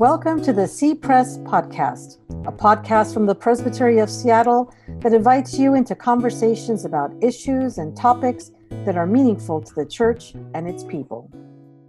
[0.00, 5.58] Welcome to the C Press Podcast, a podcast from the Presbytery of Seattle that invites
[5.58, 8.50] you into conversations about issues and topics
[8.86, 11.30] that are meaningful to the church and its people.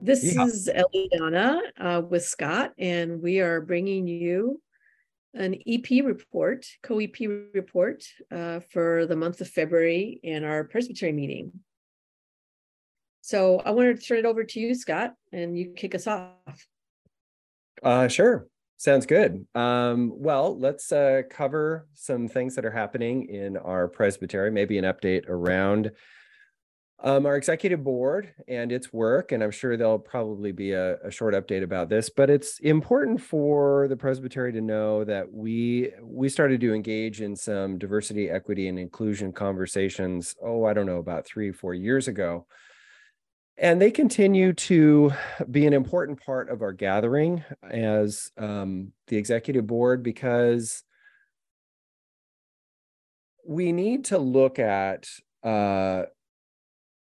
[0.02, 0.44] This yeah.
[0.44, 4.62] is Eliana uh, with Scott, and we are bringing you
[5.34, 7.18] an EP report, co EP
[7.54, 11.54] report uh, for the month of February in our Presbytery meeting.
[13.22, 16.68] So I wanted to turn it over to you, Scott, and you kick us off.
[17.82, 18.48] Uh, sure.
[18.78, 19.46] Sounds good.
[19.54, 24.86] Um, well, let's uh, cover some things that are happening in our presbytery, maybe an
[24.86, 25.92] update around
[27.04, 29.32] um, our executive board and its work.
[29.32, 33.22] And I'm sure there'll probably be a, a, short update about this, but it's important
[33.22, 38.68] for the presbytery to know that we we started to engage in some diversity, equity,
[38.68, 40.36] and inclusion conversations.
[40.44, 42.46] Oh, I don't know, about three, four years ago
[43.62, 45.14] and they continue to
[45.52, 50.84] be an important part of our gathering as um, the executive board because
[53.48, 55.08] we need to look at
[55.44, 56.04] uh,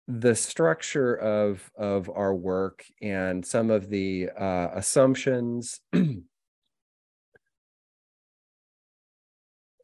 [0.06, 5.80] the structure of of our work and some of the uh, assumptions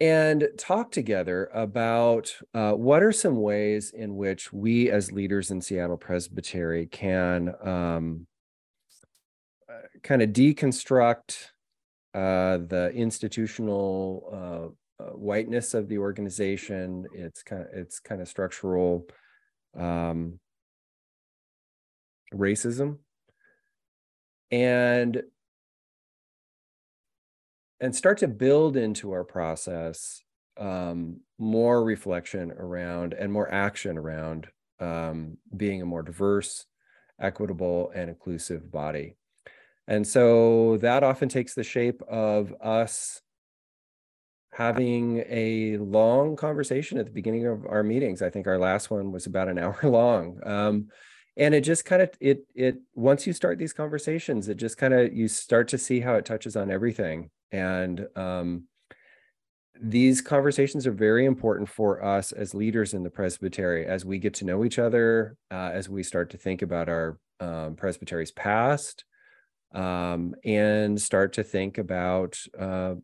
[0.01, 5.61] and talk together about uh, what are some ways in which we as leaders in
[5.61, 8.27] Seattle Presbytery can um,
[9.69, 11.48] uh, kind of deconstruct
[12.15, 17.06] uh, the institutional uh, uh, whiteness of the organization.
[17.12, 19.06] It's kind of it's kind of structural
[19.78, 20.41] um,
[22.34, 22.98] racism,
[24.51, 25.23] and
[27.81, 30.23] and start to build into our process
[30.59, 36.67] um, more reflection around and more action around um, being a more diverse,
[37.19, 39.17] equitable, and inclusive body.
[39.89, 43.22] And so that often takes the shape of us
[44.53, 48.21] having a long conversation at the beginning of our meetings.
[48.21, 50.41] I think our last one was about an hour long.
[50.44, 50.88] Um,
[51.37, 54.93] and it just kind of it it once you start these conversations, it just kind
[54.93, 57.31] of you start to see how it touches on everything.
[57.53, 58.65] And um,
[59.81, 64.34] these conversations are very important for us as leaders in the presbytery as we get
[64.34, 69.05] to know each other, uh, as we start to think about our um, presbytery's past,
[69.75, 72.94] um, and start to think about uh,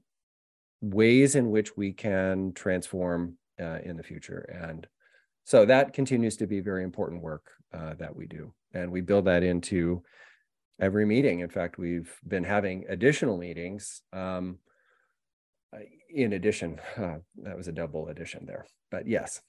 [0.80, 4.40] ways in which we can transform uh, in the future.
[4.52, 4.86] And
[5.44, 8.52] so that continues to be very important work uh, that we do.
[8.74, 10.02] And we build that into
[10.80, 11.40] every meeting.
[11.40, 14.02] In fact, we've been having additional meetings.
[14.12, 14.58] Um,
[15.74, 19.40] uh, in addition, uh, that was a double addition there, but yes.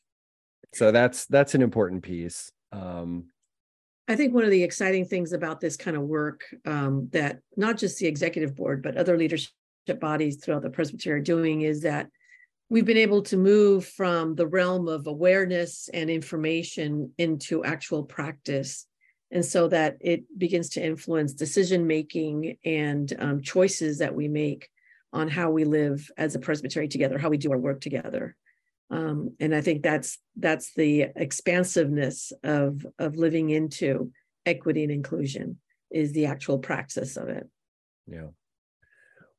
[0.73, 2.51] So that's that's an important piece.
[2.71, 3.25] Um,
[4.07, 7.77] I think one of the exciting things about this kind of work um, that not
[7.77, 9.51] just the executive board, but other leadership
[9.99, 12.07] bodies throughout the presbytery are doing is that
[12.69, 18.86] we've been able to move from the realm of awareness and information into actual practice
[19.31, 24.69] and so that it begins to influence decision making and um, choices that we make
[25.13, 28.35] on how we live as a presbytery together how we do our work together.
[28.89, 34.11] Um, and i think that's that's the expansiveness of of living into
[34.45, 35.59] equity and inclusion
[35.91, 37.47] is the actual praxis of it.
[38.07, 38.27] Yeah.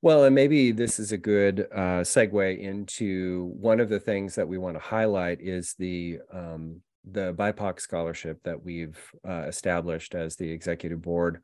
[0.01, 4.47] Well, and maybe this is a good uh, segue into one of the things that
[4.47, 6.83] we want to highlight is the um,
[7.13, 11.43] the BIPOC scholarship that we've uh, established as the executive board,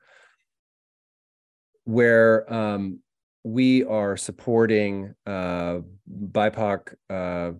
[1.84, 3.00] where um,
[3.44, 7.52] we are supporting uh, BIPOC uh,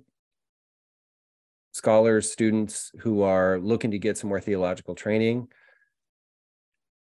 [1.72, 5.48] scholars, students who are looking to get some more theological training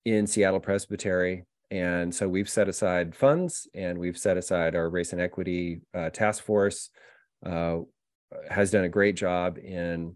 [0.05, 1.43] in Seattle Presbytery.
[1.71, 6.09] And so we've set aside funds and we've set aside our race and equity uh,
[6.09, 6.89] task force
[7.45, 7.79] uh,
[8.49, 10.15] has done a great job in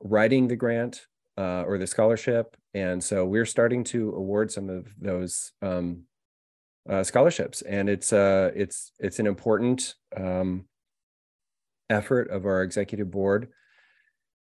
[0.00, 1.06] writing the grant
[1.38, 2.56] uh, or the scholarship.
[2.74, 6.02] And so we're starting to award some of those um,
[6.88, 10.64] uh, scholarships, and it's uh, it's it's an important um,
[11.88, 13.48] effort of our executive board.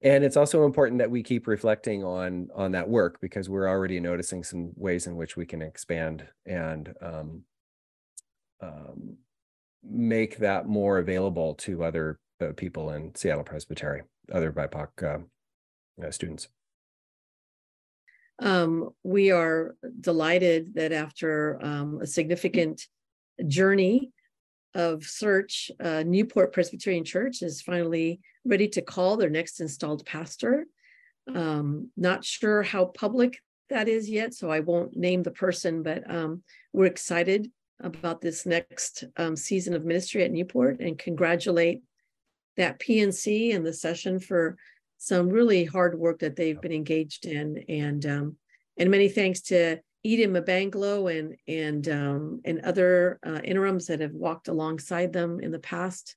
[0.03, 3.99] And it's also important that we keep reflecting on on that work because we're already
[3.99, 7.43] noticing some ways in which we can expand and um,
[8.61, 9.17] um,
[9.83, 15.25] make that more available to other uh, people in Seattle Presbytery, other BIPOC
[16.03, 16.47] uh, students.
[18.39, 22.87] Um, we are delighted that after um, a significant
[23.47, 24.11] journey
[24.75, 30.67] of search, uh, Newport Presbyterian Church is finally ready to call their next installed pastor.
[31.33, 33.39] Um, not sure how public
[33.69, 37.51] that is yet, so I won't name the person, but um, we're excited
[37.81, 41.81] about this next um, season of ministry at Newport and congratulate
[42.55, 44.57] that PNC and the session for
[44.97, 47.63] some really hard work that they've been engaged in.
[47.69, 48.37] And um,
[48.77, 54.13] and many thanks to Eden Mabanglo and and um, and other uh, interims that have
[54.13, 56.15] walked alongside them in the past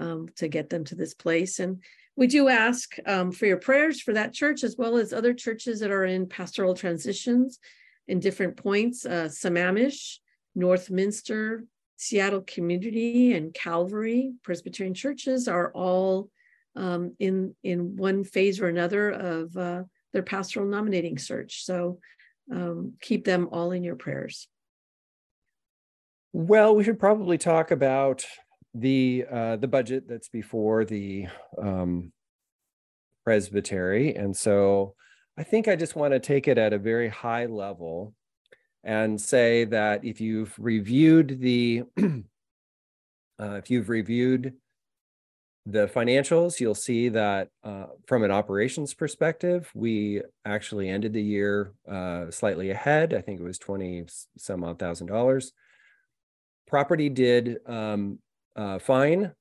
[0.00, 1.58] um, to get them to this place.
[1.58, 1.82] And
[2.16, 5.80] we do ask um, for your prayers for that church as well as other churches
[5.80, 7.58] that are in pastoral transitions
[8.08, 9.06] in different points.
[9.06, 10.16] Uh, Sammamish,
[10.56, 11.64] Northminster,
[11.96, 16.30] Seattle Community, and Calvary Presbyterian churches are all
[16.78, 19.82] um, in in one phase or another of uh,
[20.12, 21.64] their pastoral nominating search.
[21.64, 21.98] So
[22.50, 24.48] um, keep them all in your prayers.
[26.32, 28.24] Well, we should probably talk about
[28.74, 31.26] the uh, the budget that's before the
[31.60, 32.12] um,
[33.24, 34.94] presbytery, and so
[35.36, 38.14] I think I just want to take it at a very high level
[38.84, 44.54] and say that if you've reviewed the uh, if you've reviewed
[45.70, 51.74] the financials, you'll see that uh, from an operations perspective, we actually ended the year
[51.86, 53.12] uh, slightly ahead.
[53.12, 54.06] I think it was 20
[54.38, 55.52] some odd thousand dollars.
[56.66, 58.18] Property did um,
[58.56, 59.32] uh, fine.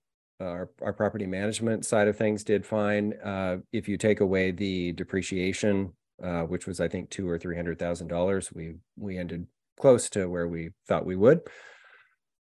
[0.42, 3.14] Our, our, property management side of things did fine.
[3.24, 7.56] Uh, if you take away the depreciation, uh, which was I think two or three
[7.56, 9.48] hundred thousand dollars, we we ended
[9.80, 11.42] close to where we thought we would.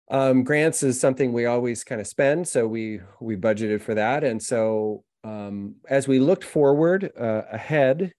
[0.10, 4.24] Um, grants is something we always kind of spend, so we we budgeted for that,
[4.24, 8.12] and so um, as we looked forward uh, ahead,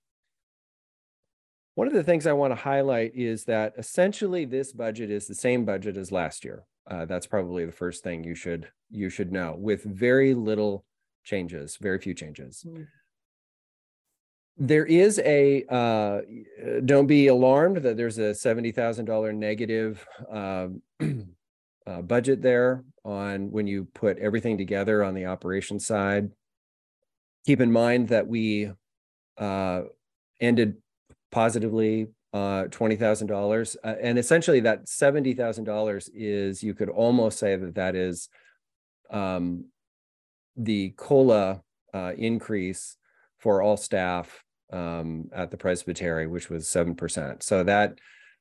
[1.75, 5.34] one of the things I want to highlight is that essentially this budget is the
[5.34, 6.64] same budget as last year.
[6.88, 10.84] Uh, that's probably the first thing you should you should know, with very little
[11.25, 12.64] changes, very few changes.
[12.66, 12.86] Mm.
[14.56, 16.20] There is a uh,
[16.84, 20.06] don't be alarmed that there's a seventy thousand dollar negative.
[20.31, 20.69] Uh,
[21.87, 26.31] uh, budget there on when you put everything together on the operation side.
[27.47, 28.71] Keep in mind that we
[29.38, 29.82] uh,
[30.41, 30.77] ended
[31.32, 33.77] positively uh, $20,000.
[33.82, 38.29] Uh, and essentially that $70,000 is, you could almost say that that is
[39.11, 39.65] um,
[40.56, 41.62] the COLA
[41.93, 42.97] uh, increase
[43.38, 47.43] for all staff um, at the presbytery, which was 7%.
[47.43, 47.99] So that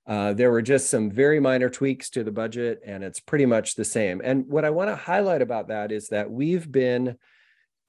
[0.09, 3.75] uh, there were just some very minor tweaks to the budget, and it's pretty much
[3.75, 4.21] the same.
[4.23, 7.15] And what I want to highlight about that is that we've been,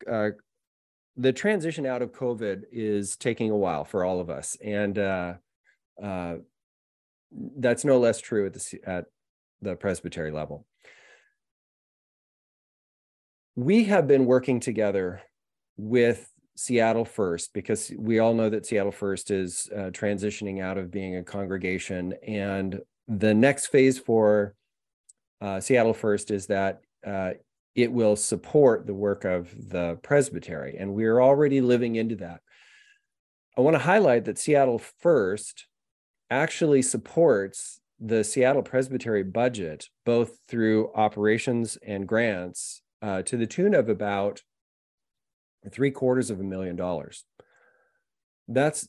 [0.08, 0.30] uh,
[1.16, 4.56] the transition out of COVID is taking a while for all of us.
[4.62, 5.34] And uh,
[6.02, 6.36] uh
[7.56, 9.04] that's no less true at the, at
[9.62, 10.66] the presbytery level.
[13.56, 15.22] We have been working together
[15.76, 16.28] with
[16.60, 21.16] Seattle First, because we all know that Seattle First is uh, transitioning out of being
[21.16, 22.12] a congregation.
[22.26, 24.54] And the next phase for
[25.40, 27.30] uh, Seattle First is that uh,
[27.74, 30.76] it will support the work of the presbytery.
[30.78, 32.40] And we're already living into that.
[33.56, 35.66] I want to highlight that Seattle First
[36.30, 43.74] actually supports the Seattle Presbytery budget, both through operations and grants, uh, to the tune
[43.74, 44.42] of about
[45.68, 47.24] three quarters of a million dollars.
[48.48, 48.88] That's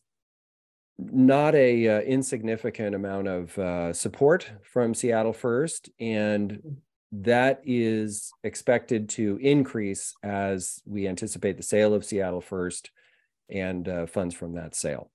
[0.97, 6.77] not a uh, insignificant amount of uh, support from Seattle First, and
[7.11, 12.91] that is expected to increase as we anticipate the sale of Seattle First
[13.49, 15.11] and uh, funds from that sale.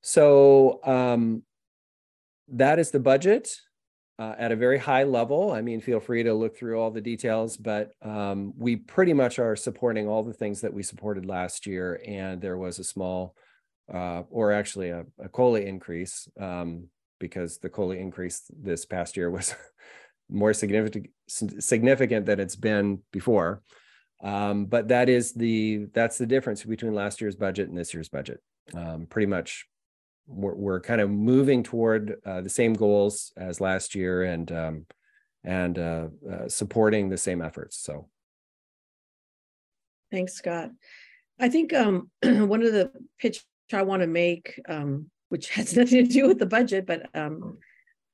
[0.00, 1.42] So um,
[2.48, 3.60] that is the budget
[4.18, 5.52] uh, at a very high level.
[5.52, 9.38] I mean, feel free to look through all the details, but um, we pretty much
[9.38, 12.00] are supporting all the things that we supported last year.
[12.06, 13.34] And there was a small,
[13.92, 19.30] uh, or actually a, a COLA increase, um, because the COLA increase this past year
[19.30, 19.54] was
[20.30, 23.62] more significant significant than it's been before.
[24.22, 28.08] Um, but that is the that's the difference between last year's budget and this year's
[28.08, 28.40] budget.
[28.74, 29.66] Um, pretty much
[30.26, 34.86] we're, we're kind of moving toward uh, the same goals as last year and um,
[35.44, 37.76] and uh, uh, supporting the same efforts.
[37.76, 38.08] So,
[40.10, 40.70] thanks, Scott.
[41.38, 46.06] I think um, one of the pitch I want to make, um, which has nothing
[46.06, 47.58] to do with the budget, but um,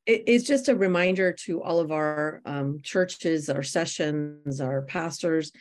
[0.07, 5.53] it, it's just a reminder to all of our um, churches, our sessions, our pastors,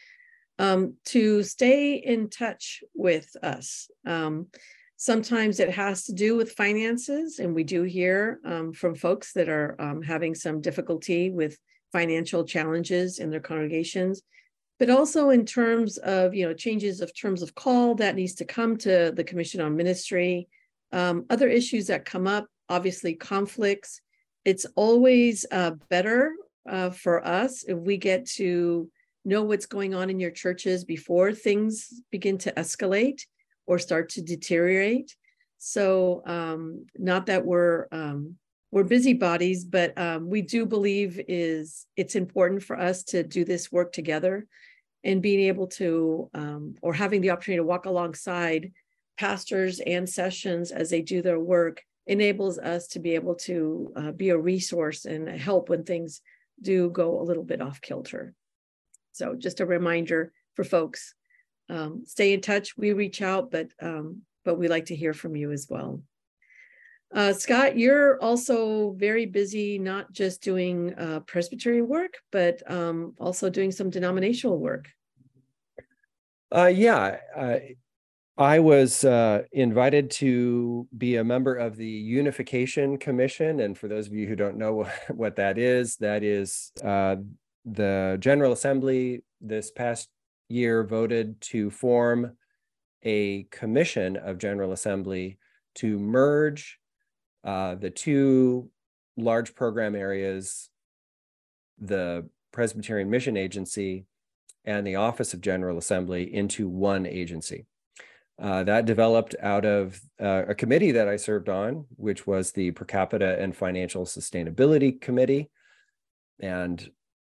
[0.58, 3.90] um, to stay in touch with us.
[5.02, 9.48] Sometimes it has to do with finances, and we do hear um, from folks that
[9.48, 11.58] are um, having some difficulty with
[11.94, 14.22] financial challenges in their congregations,
[14.78, 18.44] but also in terms of you know changes of terms of call that needs to
[18.44, 20.50] come to the Commission on Ministry
[20.92, 24.02] Um, other issues that come up, obviously conflicts.
[24.44, 26.34] It's always uh, better
[26.68, 28.90] uh, for us if we get to
[29.24, 33.22] know what's going on in your churches before things begin to escalate
[33.70, 35.16] or start to deteriorate.
[35.60, 38.36] So, um, not that we're um,
[38.72, 43.72] we're busybodies, but um, we do believe is it's important for us to do this
[43.72, 44.48] work together,
[45.04, 48.72] and being able to um, or having the opportunity to walk alongside
[49.20, 54.12] pastors and sessions as they do their work enables us to be able to uh,
[54.12, 56.22] be a resource and help when things
[56.62, 58.34] do go a little bit off kilter.
[59.12, 61.14] So just a reminder for folks,
[61.70, 62.78] um, stay in touch.
[62.78, 66.02] We reach out, but um, but we like to hear from you as well.
[67.14, 73.50] Uh, Scott, you're also very busy, not just doing uh, presbytery work, but um, also
[73.50, 74.88] doing some denominational work.
[76.56, 77.18] Uh, yeah,
[78.40, 83.60] I was uh, invited to be a member of the Unification Commission.
[83.60, 87.18] And for those of you who don't know what that is, that is uh,
[87.66, 90.08] the General Assembly this past
[90.50, 92.36] year voted to form
[93.04, 95.38] a commission of General Assembly
[95.76, 96.80] to merge
[97.44, 98.70] uh, the two
[99.16, 100.70] large program areas,
[101.80, 104.06] the Presbyterian Mission Agency
[104.66, 107.66] and the Office of General Assembly, into one agency.
[108.42, 112.72] Uh, that developed out of uh, a committee that I served on, which was the
[112.72, 115.50] Per Capita and Financial Sustainability Committee.
[116.40, 116.90] And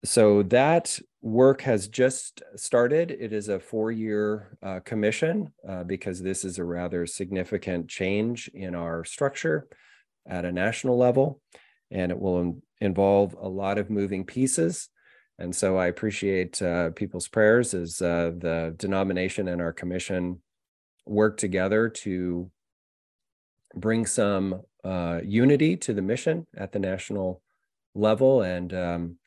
[0.05, 3.09] so that work has just started.
[3.09, 8.51] It is a four year uh, commission uh, because this is a rather significant change
[8.53, 9.67] in our structure
[10.27, 11.41] at a national level,
[11.89, 14.89] and it will in- involve a lot of moving pieces.
[15.39, 20.41] And so I appreciate uh, people's prayers as uh, the denomination and our commission
[21.05, 22.51] work together to
[23.75, 27.41] bring some uh, unity to the mission at the national
[27.95, 29.17] level and um,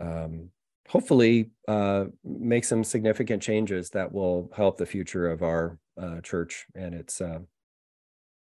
[0.00, 0.50] um,
[0.90, 6.66] hopefully uh, make some significant changes that will help the future of our uh, church
[6.74, 7.38] and its uh,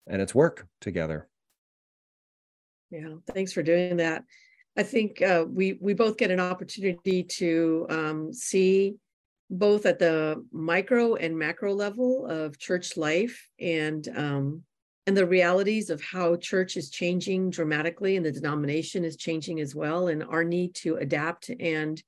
[0.07, 1.29] and its work together.
[2.91, 4.25] Yeah, thanks for doing that.
[4.79, 8.95] I think uh, we we both get an opportunity to um, see
[9.51, 14.63] both at the micro and macro level of church life and um,
[15.07, 19.75] and the realities of how church is changing dramatically and the denomination is changing as
[19.75, 22.03] well and our need to adapt and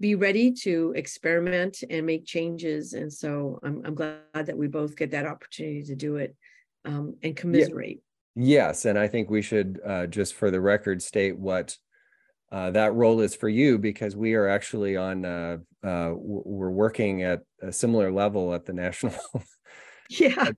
[0.00, 2.92] be ready to experiment and make changes.
[2.92, 6.36] And so i'm, I'm glad that we both get that opportunity to do it
[6.84, 8.00] um, and commiserate.
[8.34, 8.44] Yeah.
[8.58, 11.76] yes and i think we should uh, just for the record state what
[12.52, 17.22] uh, that role is for you because we are actually on uh, uh we're working
[17.22, 19.14] at a similar level at the national
[20.10, 20.50] yeah.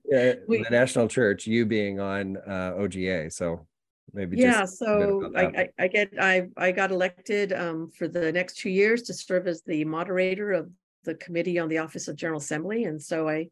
[0.47, 3.65] we, the national church you being on uh, oga so
[4.13, 8.57] maybe yeah so I, I, I get i i got elected um, for the next
[8.57, 10.69] two years to serve as the moderator of
[11.03, 13.49] the committee on the office of general assembly and so i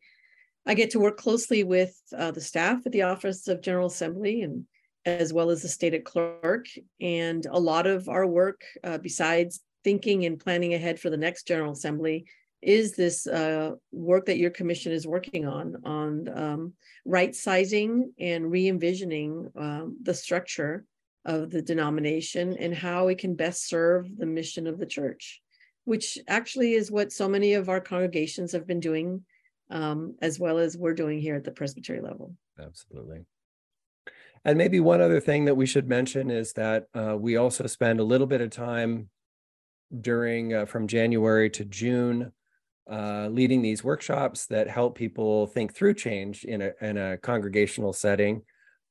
[0.65, 4.41] i get to work closely with uh, the staff at the office of general assembly
[4.41, 4.65] and
[5.05, 6.65] as well as the stated clerk
[6.99, 11.47] and a lot of our work uh, besides thinking and planning ahead for the next
[11.47, 12.25] general assembly
[12.61, 16.73] is this uh, work that your commission is working on, on um,
[17.05, 20.85] right sizing and re envisioning um, the structure
[21.25, 25.41] of the denomination and how it can best serve the mission of the church,
[25.85, 29.23] which actually is what so many of our congregations have been doing,
[29.69, 32.33] um, as well as we're doing here at the presbytery level.
[32.59, 33.25] Absolutely.
[34.45, 37.99] And maybe one other thing that we should mention is that uh, we also spend
[37.99, 39.09] a little bit of time
[40.01, 42.31] during uh, from January to June
[42.89, 47.93] uh, leading these workshops that help people think through change in a, in a congregational
[47.93, 48.41] setting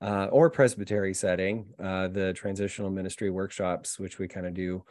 [0.01, 4.85] uh, or presbytery setting, uh, the transitional ministry workshops, which we kind of do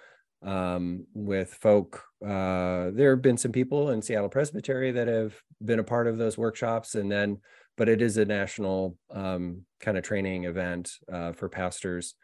[0.44, 2.04] um, with folk.
[2.24, 6.18] Uh, there have been some people in Seattle Presbytery that have been a part of
[6.18, 7.38] those workshops, and then,
[7.78, 12.16] but it is a national um, kind of training event uh, for pastors,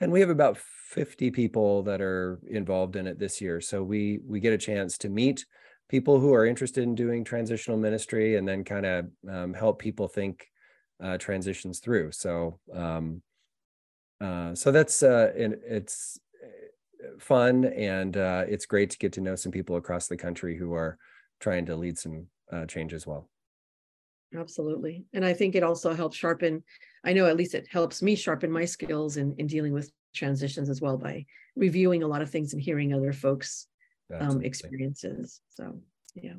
[0.00, 3.60] and we have about 50 people that are involved in it this year.
[3.60, 5.44] So we we get a chance to meet
[5.90, 10.06] people who are interested in doing transitional ministry and then kind of um, help people
[10.06, 10.46] think
[11.02, 12.12] uh, transitions through.
[12.12, 13.22] So, um,
[14.20, 19.34] uh, so that's uh, it's uh, fun and uh, it's great to get to know
[19.34, 20.96] some people across the country who are
[21.40, 23.28] trying to lead some uh, change as well.
[24.38, 26.62] Absolutely, and I think it also helps sharpen.
[27.02, 30.68] I know at least it helps me sharpen my skills in in dealing with transitions
[30.68, 33.66] as well by reviewing a lot of things and hearing other folks
[34.18, 35.40] um, experiences.
[35.50, 35.80] So,
[36.14, 36.34] yeah.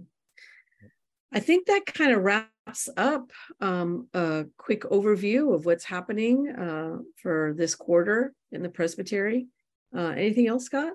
[1.33, 6.97] I think that kind of wraps up um, a quick overview of what's happening uh,
[7.21, 9.47] for this quarter in the presbytery.
[9.95, 10.93] Uh, anything else, Scott?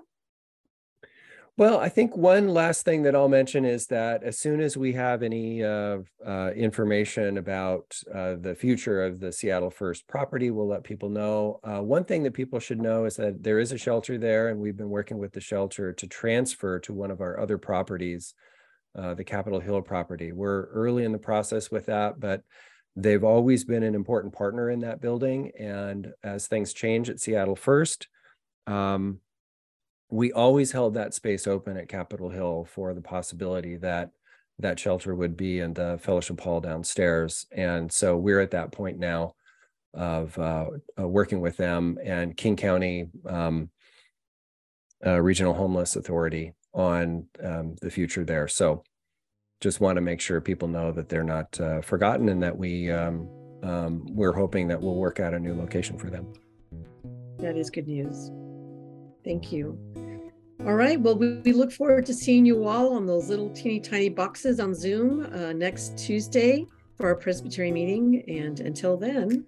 [1.57, 4.93] Well, I think one last thing that I'll mention is that as soon as we
[4.93, 10.67] have any uh, uh, information about uh, the future of the Seattle First property, we'll
[10.67, 11.59] let people know.
[11.63, 14.59] Uh, one thing that people should know is that there is a shelter there, and
[14.59, 18.35] we've been working with the shelter to transfer to one of our other properties,
[18.95, 20.33] uh, the Capitol Hill property.
[20.33, 22.43] We're early in the process with that, but
[22.95, 25.51] they've always been an important partner in that building.
[25.57, 28.09] And as things change at Seattle First,
[28.67, 29.21] um,
[30.09, 34.11] we always held that space open at Capitol Hill for the possibility that
[34.59, 37.45] that shelter would be in the fellowship hall downstairs.
[37.51, 39.35] And so we're at that point now
[39.93, 40.67] of uh,
[40.99, 43.69] uh, working with them and King County um,
[45.05, 48.47] uh, Regional Homeless Authority on um, the future there.
[48.47, 48.83] So
[49.61, 52.91] just want to make sure people know that they're not uh, forgotten and that we
[52.91, 53.29] um,
[53.63, 56.31] um, we're hoping that we'll work out a new location for them.
[57.39, 58.31] That is good news.
[59.27, 59.77] Thank you.
[60.65, 60.99] All right.
[60.99, 64.61] Well, we, we, look forward to seeing you all on those little teeny tiny boxes
[64.61, 66.65] on Zoom uh, next Tuesday
[66.95, 68.23] for our Presbytery meeting.
[68.29, 69.45] And until then,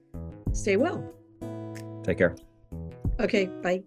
[0.52, 1.14] stay well.
[2.04, 2.36] Take care.
[3.22, 3.46] Okay.
[3.64, 3.84] Bye.